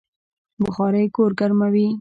[0.63, 1.87] بخارۍ کور ګرموي